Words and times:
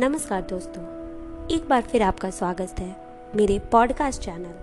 नमस्कार 0.00 0.42
दोस्तों, 0.42 0.82
एक 1.48 1.68
बार 1.68 1.82
फिर 1.82 2.02
आपका 2.02 2.30
स्वागत 2.30 2.74
है 2.78 3.06
मेरे 3.36 3.58
पॉडकास्ट 3.58 4.22
चैनल 4.22 4.54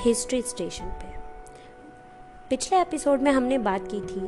हिस्ट्री 0.00 0.42
स्टेशन 0.42 0.84
पे। 0.84 1.18
पिछले 2.50 2.80
एपिसोड 2.80 3.20
में 3.20 3.32
हमने 3.32 3.58
बात 3.58 3.80
की 3.90 4.00
थी 4.00 4.20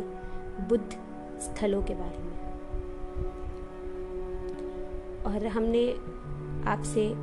बुद्ध 0.68 0.96
स्थलों 1.40 1.82
के 1.82 1.94
बारे 1.94 2.18
में। 2.18 2.36
और 5.24 5.46
हमने 5.46 5.92
आपसे 6.70 7.14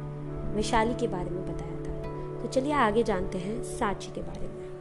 वैशाली 0.56 0.96
के 0.96 1.08
बारे 1.08 1.30
में 1.30 1.56
बताया 1.56 1.78
था। 1.78 2.02
तो 2.42 2.48
चलिए 2.48 2.74
आगे 2.74 3.04
जानते 3.04 3.38
हैं 3.38 3.64
सांची 3.64 4.12
के 4.12 4.22
बारे 4.22 4.48
में। 4.48 4.72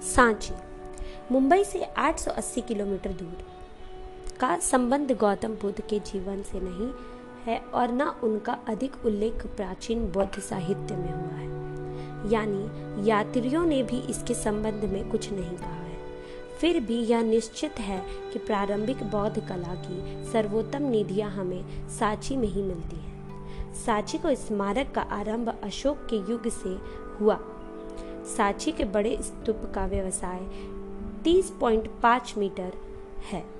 सांची, 0.00 0.54
मुंबई 1.32 1.64
से 1.64 1.82
880 1.82 2.60
किलोमीटर 2.60 3.12
दूर। 3.12 3.57
का 4.40 4.58
संबंध 4.58 5.12
गौतम 5.12 5.48
बुद्ध 5.48 5.80
के 5.80 5.98
जीवन 5.98 6.42
से 6.42 6.60
नहीं 6.60 6.92
है 7.44 7.58
और 7.58 7.92
न 7.92 8.02
उनका 8.02 8.58
अधिक 8.68 8.92
उल्लेख 9.06 9.46
प्राचीन 9.46 10.12
बौद्ध 10.12 10.40
साहित्य 10.40 10.96
में 10.96 11.12
हुआ 11.12 11.38
है। 11.38 11.48
यानी 12.32 13.08
यात्रियों 13.10 13.66
ने 13.66 13.82
भी 13.82 13.98
इसके 13.98 14.34
संबंध 14.34 14.84
में 14.84 15.10
कुछ 15.10 15.32
नहीं 15.32 15.56
कहा 15.56 15.74
है। 15.74 15.98
फिर 16.60 16.80
भी 16.80 16.98
यह 16.98 17.22
निश्चित 17.22 17.80
है 17.80 18.02
कि 18.32 18.38
प्रारंभिक 18.38 19.02
बौद्ध 19.02 19.48
कला 19.48 19.74
की 19.74 20.24
सर्वोत्तम 20.32 20.82
निधियाँ 20.82 21.30
हमें 21.30 21.88
सांची 21.88 22.36
में 22.36 22.48
ही 22.48 22.62
मिलती 22.62 22.96
हैं। 22.96 23.74
सांची 23.74 24.18
को 24.18 24.34
स्मारक 24.34 24.92
का 24.94 25.02
आरंभ 25.02 25.58
अशोक 25.64 26.06
के 26.10 26.16
युग 26.16 26.48
से 26.48 26.78
हुआ। 27.20 27.38
सांची 28.36 28.72
के 28.72 28.84
बड़े 28.84 29.18
स्तूप 29.20 29.72
का 29.74 29.86
व्यवसाय 29.86 30.40
30.5 31.24 32.34
मीटर 32.38 32.72
है। 33.32 33.57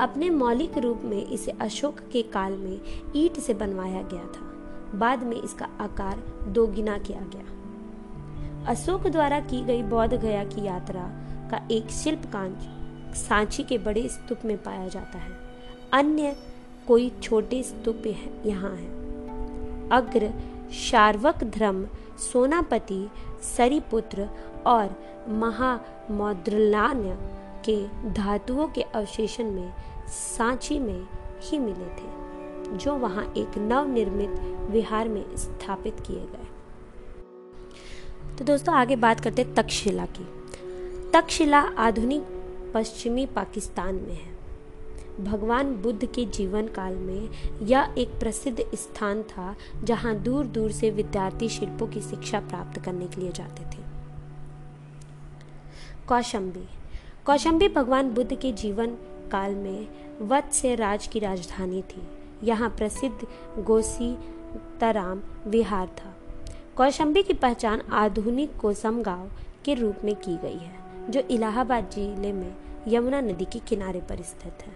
अपने 0.00 0.30
मौलिक 0.30 0.78
रूप 0.78 1.00
में 1.04 1.26
इसे 1.26 1.50
अशोक 1.50 1.96
के 2.12 2.22
काल 2.22 2.52
में 2.52 2.80
ईट 3.16 3.36
से 3.36 3.54
बनवाया 3.54 4.02
गया 4.02 4.24
था। 4.24 4.48
बाद 4.98 5.22
में 5.22 5.42
इसका 5.42 5.68
आकार 5.80 6.44
दोगुना 6.48 6.98
किया 6.98 7.20
गया। 7.20 7.54
अशोक 8.66 9.06
द्वारा 9.06 9.40
की 9.40 9.64
गई 9.64 9.82
बौद्ध 9.82 10.14
गया 10.14 10.44
की 10.44 10.64
यात्रा 10.64 11.02
का 11.50 11.68
एक 11.70 11.90
शिल्प 11.90 12.22
कांच 12.32 12.78
सांची 13.16 13.62
के 13.62 13.78
बड़े 13.78 14.08
स्तूप 14.08 14.38
में 14.44 14.62
पाया 14.62 14.88
जाता 14.88 15.18
है। 15.18 15.32
अन्य 15.92 16.36
कोई 16.88 17.12
छोटे 17.22 17.62
स्तूप 17.62 18.02
यहाँ 18.46 18.76
है। 18.76 18.98
अग्र, 19.88 20.32
शार्वक 20.72 21.44
धर्म, 21.44 21.86
सोनापति, 22.32 23.08
सरिपुत्र 23.56 24.28
और 24.66 24.94
महामौद्रलान्य 25.28 27.18
के 27.70 28.10
धातुओं 28.10 28.68
के 28.68 28.82
अवशेषण 28.82 29.50
में 29.50 29.72
सांची 30.08 30.78
में 30.78 31.06
ही 31.42 31.58
मिले 31.58 31.86
थे, 31.86 32.18
जो 32.78 32.94
वहाँ 32.94 33.34
एक 33.36 33.58
नवनिर्मित 33.58 34.30
विहार 34.70 35.08
में 35.08 35.36
स्थापित 35.36 36.00
किए 36.00 36.20
गए। 36.20 36.46
तो 38.36 38.44
दोस्तों, 38.44 38.74
आगे 38.74 38.96
बात 38.96 39.20
करते 39.20 39.42
हैं 39.42 39.54
तक्षशिला 39.54 40.06
की। 40.06 40.24
तक्षशिला 41.12 41.58
आधुनिक 41.58 42.22
पश्चिमी 42.74 43.26
पाकिस्तान 43.26 43.94
में 43.94 44.14
है। 44.14 44.38
भगवान 45.24 45.74
बुद्ध 45.74 46.04
के 46.04 46.24
जीवन 46.24 46.68
काल 46.68 46.94
में 46.94 47.28
यह 47.62 47.94
एक 47.98 48.08
प्रसिद्ध 48.08 48.64
स्थान 48.74 49.22
था, 49.22 49.56
जहाँ 49.84 50.14
दूर 50.14 50.46
दूर 50.46 50.72
से 50.72 50.90
विद्यार्थी 50.90 51.48
शिल्पों 51.48 51.86
की 51.86 52.00
शिक्षा 52.00 52.40
प्राप्त 52.40 52.80
करने 52.80 53.06
के 53.06 53.20
लिए 53.20 53.32
जाते 53.32 53.62
थे। 53.62 53.82
कौशंबी 56.08 56.68
कौशंबी 57.28 57.68
भगवान 57.68 58.10
बुद्ध 58.10 58.36
के 58.36 58.52
जीवन 58.52 58.86
काल 59.32 59.54
में 59.54 59.88
वत्स 60.20 60.56
से 60.56 60.74
राज 60.74 61.06
की 61.06 61.18
राजधानी 61.18 61.82
थी। 61.82 62.02
यहाँ 62.44 62.68
प्रसिद्ध 62.70 63.26
गोसी 63.62 64.16
तराम 64.80 65.20
विहार 65.46 65.86
था। 65.86 66.14
कौशंबी 66.76 67.22
की 67.22 67.34
पहचान 67.34 67.80
आधुनिक 67.80 68.56
कोसम 68.56 69.02
गाँव 69.02 69.30
के 69.64 69.74
रूप 69.74 69.96
में 70.04 70.14
की 70.14 70.36
गई 70.36 70.56
है, 70.56 71.10
जो 71.10 71.20
इलाहाबाद 71.20 71.90
ज़िले 71.90 72.32
में 72.32 72.54
यमुना 72.88 73.20
नदी 73.20 73.44
के 73.44 73.58
किनारे 73.58 74.00
पर 74.00 74.22
स्थित 74.22 74.64
है। 74.66 74.72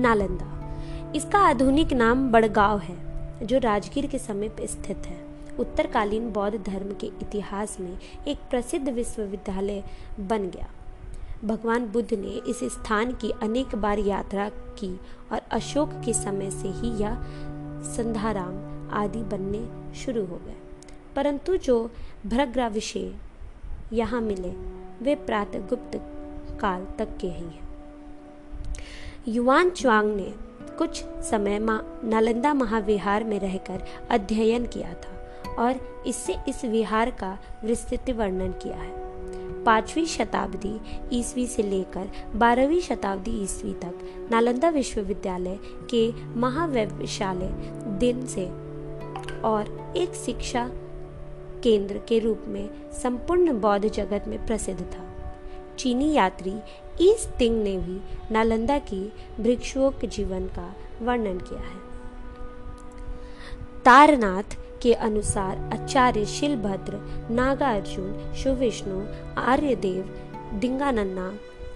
नालंदा। 0.00 1.12
इसका 1.16 1.38
आधुनिक 1.38 1.92
नाम 1.92 2.30
बड़गांव 2.32 2.78
है, 2.78 3.46
जो 3.46 3.58
राजगीर 3.58 4.06
के 4.06 4.18
समीप 4.18 4.56
स्थित 4.60 5.06
है। 5.06 5.29
उत्तरकालीन 5.60 6.30
बौद्ध 6.30 6.64
धर्म 6.64 6.94
के 6.94 7.06
इतिहास 7.06 7.80
में 7.80 7.98
एक 8.28 8.38
प्रसिद्ध 8.50 8.88
विश्वविद्यालय 8.88 9.84
बन 10.20 10.42
गया। 10.42 10.70
भगवान 11.44 11.86
बुद्ध 11.86 12.14
ने 12.14 12.50
इस 12.50 12.60
स्थान 12.64 13.12
की 13.12 13.30
अनेक 13.30 13.74
बार 13.74 13.98
यात्रा 13.98 14.48
की 14.48 15.00
और 15.32 15.40
अशोक 15.50 15.90
के 16.04 16.12
समय 16.12 16.50
से 16.50 16.68
ही 16.68 17.02
यह 17.02 17.22
संधाराम 17.96 18.70
आदि 18.92 19.22
बनने 19.22 19.94
शुरू 19.94 20.24
हो 20.26 20.36
गए। 20.36 20.56
परंतु 21.16 21.56
जो 21.56 21.90
भ्रग्राविषय 22.26 23.14
यहाँ 23.92 24.20
मिले, 24.20 24.50
वे 25.04 25.14
प्रातः 25.14 25.58
गुप्त 25.58 25.90
काल 26.60 26.86
तक 26.98 27.16
के 27.20 27.26
ही 27.26 27.44
हैं। 27.44 27.68
युवान 29.28 29.70
च्वांग 29.70 30.16
ने 30.16 30.34
कुछ 30.78 31.04
समय 31.04 31.58
मा 31.58 31.82
नालंदा 32.04 32.54
महाविहार 32.54 33.24
में 33.24 33.40
रहकर 33.40 33.84
अध्ययन 34.10 34.66
किया 34.66 34.94
था। 34.94 35.19
और 35.58 36.02
इससे 36.06 36.36
इस 36.48 36.64
विहार 36.64 37.10
का 37.10 37.38
विस्तृत 37.64 38.10
वर्णन 38.10 38.52
किया 38.52 38.76
है। 38.76 39.10
पांचवी 39.64 40.06
शताब्दी 40.06 40.80
ईस्वी 41.12 41.46
से 41.46 41.62
लेकर 41.62 42.08
बारहवीं 42.34 42.80
शताब्दी 42.80 43.30
ईस्वी 43.42 43.72
तक 43.74 44.28
नालंदा 44.30 44.68
विश्वविद्यालय 44.68 45.58
के 45.94 46.12
महावैश्यालय 46.40 47.50
दिन 47.98 48.26
से 48.26 48.46
और 49.40 49.92
एक 49.96 50.14
शिक्षा 50.14 50.70
केंद्र 51.62 52.00
के 52.08 52.18
रूप 52.18 52.44
में 52.48 52.92
संपूर्ण 52.92 53.60
बौद्ध 53.60 53.88
जगत 53.88 54.24
में 54.28 54.46
प्रसिद्ध 54.46 54.80
था। 54.80 55.32
चीनी 55.78 56.12
यात्री 56.12 56.54
ईस 57.00 57.28
तिंग 57.38 57.62
ने 57.62 57.76
भी 57.78 58.00
नालंदा 58.30 58.78
की 58.78 59.12
भिक्षुओं 59.40 59.90
के 59.90 60.06
जीवन 60.06 60.46
का 60.46 60.74
वर्णन 61.02 61.38
किया 61.38 61.60
है। 61.60 61.78
तारनाथ 63.84 64.56
के 64.82 64.92
अनुसार 64.94 65.58
आचार्य 65.72 66.24
शिलभद्र, 66.26 67.00
नागार्जुन 67.30 68.34
शिविष्णु 68.34 69.00
आर्यदेव, 69.40 70.10
डिंगानन्ना, 70.60 71.32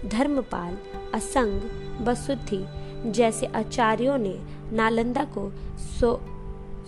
धर्मपाल, 0.09 0.77
असंग 1.13 1.61
बसुद्धि 2.05 2.65
जैसे 3.11 3.45
आचार्यों 3.55 4.17
ने 4.17 4.37
नालंदा 4.71 5.23
को 5.37 5.51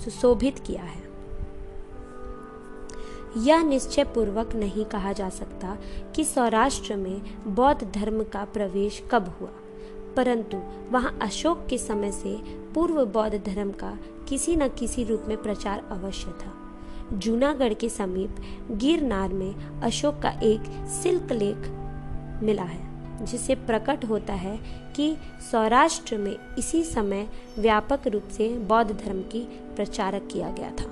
सुशोभित 0.03 0.59
किया 0.59 0.83
है। 0.83 1.06
यह 3.38 3.63
निश्चय 3.63 4.03
पूर्वक 4.03 4.56
नहीं 4.56 4.85
कहा 4.85 5.11
जा 5.13 5.29
सकता 5.29 5.77
कि 6.16 6.23
सौराष्ट्र 6.23 6.95
में 6.95 7.22
बौद्ध 7.56 7.91
धर्म 7.91 8.23
का 8.23 8.44
प्रवेश 8.53 9.01
कब 9.11 9.33
हुआ, 9.39 9.50
परंतु 10.16 10.57
वहाँ 10.91 11.17
अशोक 11.22 11.66
के 11.69 11.77
समय 11.77 12.11
से 12.11 12.35
पूर्व 12.73 13.06
बौद्ध 13.06 13.44
धर्म 13.45 13.72
का 13.72 13.97
किसी 14.27 14.55
न 14.55 14.67
किसी 14.67 15.03
रूप 15.03 15.25
में 15.27 15.38
प्रचार 15.38 15.83
अवश्य 15.91 16.27
था। 16.27 16.53
जूनागढ़ 17.13 17.73
के 17.73 17.89
समीप 17.89 18.35
गिरनार 18.71 19.29
में 19.29 19.81
अशोक 19.81 20.19
का 20.19 20.29
एक 20.29 20.88
सिल्क 21.03 21.31
लेख 21.31 21.57
मिला 22.43 22.63
है, 22.63 23.25
जिसे 23.25 23.55
प्रकट 23.55 24.05
होता 24.05 24.33
है 24.33 24.59
कि 24.95 25.17
सौराष्ट्र 25.51 26.17
में 26.17 26.35
इसी 26.57 26.83
समय 26.83 27.27
व्यापक 27.59 28.07
रूप 28.07 28.23
से 28.23 28.49
बौद्ध 28.57 28.91
धर्म 29.05 29.21
की 29.21 29.39
प्रचारक 29.75 30.27
किया 30.31 30.51
गया 30.51 30.71
था। 30.71 30.85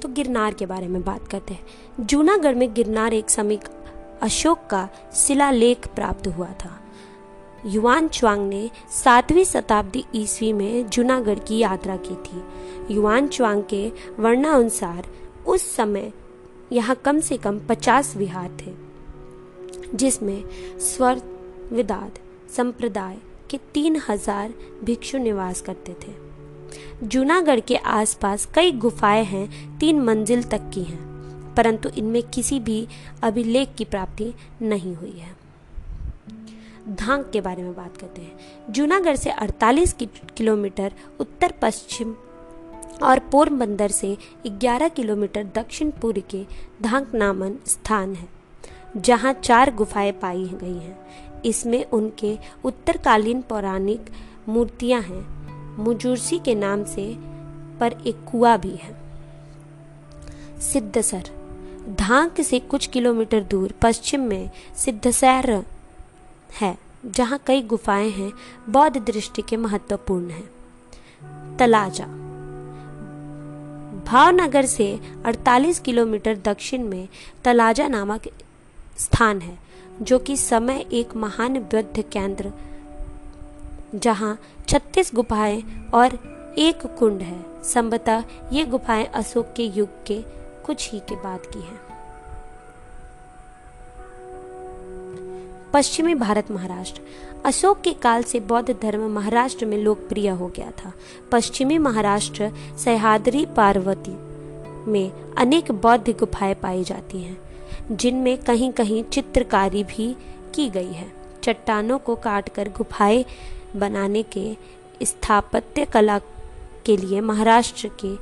तो 0.00 0.08
गिरनार 0.08 0.54
के 0.54 0.66
बारे 0.66 0.88
में 0.88 1.02
बात 1.02 1.28
करते 1.28 1.54
हैं। 1.54 2.06
जूनागढ़ 2.06 2.54
में 2.54 2.74
गिरनार 2.74 3.14
एक 3.14 3.30
समीप 3.30 3.60
अशोक 4.22 4.58
का 4.70 4.88
शिलालेख 5.14 5.86
प्राप्त 5.86 6.26
हुआ 6.26 6.48
था। 6.64 6.80
युवान 7.66 8.08
च्वांग 8.08 8.48
ने 8.48 8.68
सातवीं 8.92 9.44
शताब्दी 9.44 10.04
ईस्वी 10.14 10.52
में 10.52 10.88
जूनागढ़ 10.88 11.38
की 11.38 11.58
यात्रा 11.58 11.96
की 11.98 12.14
थी। 12.16 12.42
युवान 12.94 13.28
च्वांग 13.28 13.62
के 13.64 13.86
वर्णानुसार 14.18 15.06
उस 15.46 15.62
समय 15.76 16.12
यहाँ 16.72 16.96
कम 17.04 17.20
से 17.20 17.36
कम 17.36 17.58
पचास 17.68 18.16
विहार 18.16 18.50
थे, 18.60 18.72
जिसमें 19.94 20.42
स्वर 20.80 21.20
विदाद 21.72 22.18
संप्रदाय 22.56 23.16
के 23.50 23.58
तीन 23.74 24.00
हज़ार 24.08 24.52
भिक्षु 24.84 25.18
निवास 25.18 25.60
करते 25.60 25.92
थे। 26.02 26.12
जूनागढ़ 27.04 27.60
के 27.60 27.76
आसपास 27.76 28.48
कई 28.54 28.72
गुफाएँ 28.72 29.24
हैं, 29.24 29.78
तीन 29.78 30.00
मंजिल 30.00 30.42
तक 30.42 30.70
की 30.74 30.82
हैं, 30.82 31.54
परंतु 31.54 31.88
इनमें 31.88 32.22
किसी 32.24 32.60
भी 32.60 32.86
अभिलेख 33.22 33.74
की 33.78 33.84
प्राप्ति 33.84 34.32
नहीं 34.62 34.94
हुई 34.94 35.10
है। 35.10 35.43
धांग 36.88 37.24
के 37.32 37.40
बारे 37.40 37.62
में 37.62 37.74
बात 37.74 37.96
करते 37.96 38.22
हैं। 38.22 38.38
जूनागढ़ 38.70 39.16
से 39.16 39.30
48 39.30 39.92
किलोमीटर 40.36 40.92
उत्तर 41.20 41.52
पश्चिम 41.62 42.14
और 43.02 43.18
पोरबंदर 43.18 43.90
से 43.90 44.16
11 44.46 44.88
किलोमीटर 44.88 45.44
दक्षिण 45.44 45.90
पूर्व 45.90 46.22
के 46.30 46.44
धांग 46.82 47.06
नामन 47.14 47.56
स्थान 47.66 48.14
है, 48.14 48.28
जहाँ 48.96 49.32
चार 49.32 49.74
गुफाएँ 49.74 50.12
पाई 50.12 50.44
गई 50.44 50.78
हैं। 50.78 50.98
इसमें 51.42 51.84
उनके 51.84 52.38
उत्तरकालीन 52.64 53.42
पौराणिक 53.42 54.10
मूर्तियाँ 54.48 55.02
हैं। 55.02 55.44
मुजूरसी 55.76 56.38
के 56.38 56.54
नाम 56.54 56.84
से 56.84 57.16
पर 57.80 57.96
एक 58.06 58.16
कुआ 58.30 58.56
भी 58.56 58.76
है। 58.76 58.96
सिद्धसर 60.60 61.30
धांक 61.90 62.40
से 62.40 62.58
कुछ 62.58 62.86
किलोमीटर 62.86 63.40
दूर, 63.40 63.74
पश्चिम 63.82 64.20
में 64.20 64.50
सिद्धसैर 64.76 65.64
है, 66.60 66.78
जहाँ 67.06 67.40
कई 67.46 67.62
गुफाएँ 67.62 68.10
हैं, 68.10 68.32
बौद्ध 68.68 68.96
दृष्टि 68.96 69.42
के 69.42 69.56
महत्वपूर्ण 69.56 70.30
हैं। 70.30 70.50
तलाजा। 71.56 72.04
भावनगर 74.04 74.66
से 74.66 75.00
48 75.26 75.78
किलोमीटर 75.80 76.36
दक्षिण 76.36 76.84
में 76.84 77.08
तलाजा 77.44 77.88
नामक 77.88 78.22
स्थान 78.98 79.40
है, 79.40 79.58
जो 80.02 80.18
कि 80.18 80.36
समय 80.36 80.86
एक 80.92 81.16
महान 81.16 81.58
बौद्ध 81.58 82.04
केंद्र, 82.12 82.52
जहाँ 83.94 84.38
36 84.68 85.14
गुफाएँ 85.14 85.90
और 85.94 86.34
एक 86.58 86.96
कुंड 86.98 87.22
है। 87.22 87.62
संभवतः 87.64 88.24
ये 88.52 88.64
गुफाएँ 88.64 89.04
अशोक 89.04 89.54
के 89.56 89.64
युग 89.64 89.88
के 90.06 90.22
कुछ 90.66 90.92
ही 90.92 91.00
के 91.00 91.14
बाद 91.14 91.40
की 91.40 91.60
हैं। 91.60 91.93
पश्चिमी 95.74 96.14
भारत 96.14 96.50
महाराष्ट्र। 96.50 97.00
अशोक 97.44 97.80
के 97.80 97.92
काल 97.92 98.22
से 98.22 98.40
बौद्ध 98.40 98.76
धर्म 98.82 99.10
महाराष्ट्र 99.10 99.66
में 99.66 99.76
लोकप्रिय 99.78 100.28
हो 100.28 100.46
गया 100.46 100.70
था। 100.70 100.92
पश्चिमी 101.32 101.78
महाराष्ट्र 101.78 102.50
सह्याद्री 102.84 103.46
पार्वती 103.46 104.10
में 104.90 105.34
अनेक 105.34 105.72
बौद्ध 105.72 106.10
गुफाएँ 106.10 106.54
पाई 106.54 106.84
जाती 106.84 107.22
हैं, 107.22 107.38
जिनमें 107.92 108.38
कहीं 108.38 108.72
कहीं 108.72 109.04
चित्रकारी 109.04 109.84
भी 109.84 110.16
की 110.54 110.68
गई 110.70 110.92
है। 110.92 111.12
चट्टानों 111.42 111.98
को 111.98 112.16
काटकर 112.16 112.68
गुफाएँ 112.68 113.24
बनाने 113.76 114.22
के 114.22 114.56
स्थापत्य 115.02 115.84
कला 115.84 116.18
के 116.86 116.96
लिए 116.96 117.20
महाराष्ट्र 117.20 117.90
के 118.04 118.16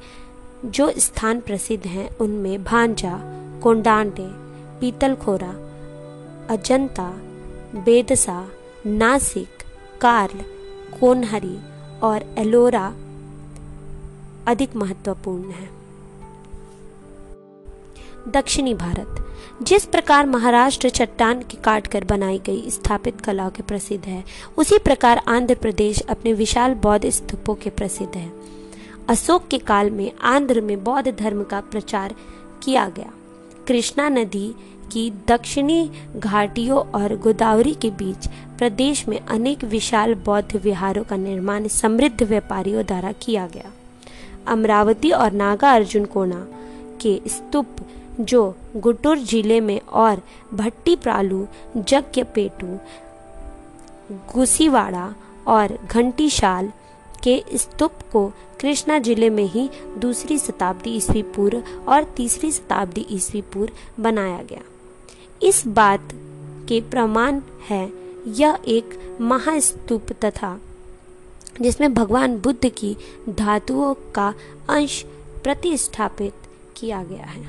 जो 0.69 0.93
स्थान 0.99 1.41
प्रसिद्ध 1.41 1.87
हैं, 1.87 2.17
उनमें 2.17 2.65
भांजा, 2.65 3.21
कोंडांडे, 3.63 4.27
पीतलखोरा, 4.81 5.53
अजंता 6.51 7.13
बेदसा, 7.75 8.49
नासिक, 8.87 9.49
कार्ल, 10.01 10.39
कोनहरी 11.01 11.59
और 12.03 12.35
एलोरा 12.39 12.95
अधिक 14.47 14.77
महत्वपूर्ण 14.77 15.51
है। 15.51 15.71
दक्षिणी 18.29 18.75
भारत, 18.75 19.27
जिस 19.63 19.85
प्रकार 19.85 20.27
महाराष्ट्र 20.27 20.89
चट्टान 20.89 21.43
की 21.43 21.57
काटकर 21.57 22.05
बनाई 22.05 22.39
गई 22.39 22.71
स्थापित 22.71 23.21
कला 23.21 23.49
के 23.49 23.63
प्रसिद्ध 23.63 24.05
है, 24.05 24.25
उसी 24.57 24.79
प्रकार 24.79 25.23
आंध्र 25.29 25.55
प्रदेश 25.55 26.01
अपने 26.01 26.33
विशाल 26.33 26.75
बौद्ध 26.75 27.11
स्तूपों 27.11 27.55
के 27.55 27.71
प्रसिद्ध 27.71 28.17
है। 28.17 28.33
अशोक 29.09 29.49
के 29.49 29.59
काल 29.59 29.91
में 29.91 30.13
आंध्र 30.23 30.61
में 30.61 30.85
बौद्ध 30.85 31.17
धर्म 31.17 31.45
का 31.45 31.61
प्रचार 31.61 32.15
किया 32.63 32.89
गया। 32.89 33.13
कृष्णा 33.69 34.09
नदी 34.09 34.55
की 34.93 35.11
दक्षिणी 35.29 35.91
घाटियों 36.17 36.79
और 37.01 37.17
गोदावरी 37.17 37.75
के 37.83 37.91
बीच 37.99 38.27
प्रदेश 38.59 39.07
में 39.09 39.19
अनेक 39.21 39.65
विशाल 39.65 40.15
बौद्ध 40.25 40.57
विहारों 40.57 41.05
का 41.05 41.17
निर्माण 41.17 41.69
समृद्ध 41.69 42.23
व्यापारियों 42.23 42.85
द्वारा 42.87 43.13
किया 43.23 43.47
गया। 43.47 43.73
अमरावती 44.49 45.11
और 45.13 45.33
नागा 45.33 45.71
अर्जुन 45.71 46.05
कोना 46.05 46.47
के 47.03 47.21
स्तूप, 47.29 47.77
जो 48.21 48.55
गुटुर 48.77 49.19
ज़िले 49.19 49.61
में 49.61 49.81
और 49.81 50.23
भट्टी 50.55 50.97
प्रालू 50.97 51.47
जग्यपेटू 51.77 52.79
गुसीवाड़ा 54.35 55.13
और 55.49 55.79
घंटीशाल 55.87 56.71
के 57.25 57.43
स्तूप 57.55 57.93
को 58.13 58.27
कृष्णा 58.61 58.99
ज़िले 58.99 59.31
में 59.31 59.45
ही 59.45 59.69
दूसरी 59.99 60.39
शताब्दी 60.39 60.91
ईस्वी 60.97 61.23
पूर्व 61.37 61.91
और 61.93 62.05
तीसरी 62.17 62.51
शताब्दी 62.53 63.07
ईस्वी 63.11 63.41
पूर्व 63.53 64.03
बनाया 64.03 64.43
गया। 64.43 64.63
इस 65.43 65.67
बात 65.67 66.09
के 66.69 66.81
प्रमाण 66.81 67.41
है, 67.69 67.93
यह 68.27 68.59
एक 68.69 69.19
महास्तूप 69.21 70.07
तथा, 70.13 70.61
जिसमें 71.61 71.95
भगवान 71.95 72.39
बुद्ध 72.39 72.69
की 72.69 72.97
धातुओं 73.29 73.95
का 73.95 74.35
अंश 74.71 75.05
प्रतिस्थापित 75.45 76.35
किया 76.77 77.05
गया 77.05 77.25
है। 77.25 77.45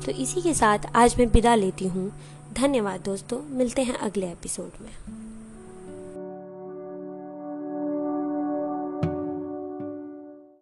तो 0.00 0.12
इसी 0.12 0.42
के 0.42 0.54
साथ 0.54 0.78
आज 0.94 1.18
मैं 1.18 1.26
विदा 1.26 1.54
लेती 1.54 1.88
हूँ। 1.88 2.12
धन्यवाद 2.54 3.00
दोस्तों, 3.00 3.56
मिलते 3.56 3.82
हैं 3.82 3.94
अगले 3.94 4.26
एपिसोड 4.26 4.70
में। 4.82 5.23